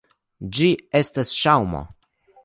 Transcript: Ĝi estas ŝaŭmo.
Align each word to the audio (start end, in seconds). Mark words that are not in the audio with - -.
Ĝi 0.59 0.69
estas 0.99 1.33
ŝaŭmo. 1.41 1.83